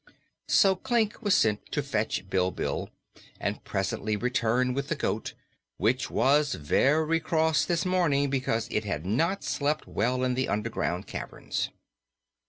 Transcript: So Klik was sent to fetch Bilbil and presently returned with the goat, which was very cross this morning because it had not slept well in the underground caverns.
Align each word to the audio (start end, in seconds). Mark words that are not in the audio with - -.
So 0.47 0.75
Klik 0.75 1.21
was 1.21 1.35
sent 1.35 1.71
to 1.73 1.83
fetch 1.83 2.27
Bilbil 2.27 2.89
and 3.39 3.63
presently 3.63 4.15
returned 4.17 4.73
with 4.73 4.87
the 4.87 4.95
goat, 4.95 5.35
which 5.77 6.09
was 6.09 6.55
very 6.55 7.19
cross 7.19 7.65
this 7.65 7.85
morning 7.85 8.31
because 8.31 8.67
it 8.71 8.83
had 8.83 9.05
not 9.05 9.43
slept 9.43 9.85
well 9.87 10.23
in 10.23 10.33
the 10.33 10.49
underground 10.49 11.05
caverns. 11.05 11.69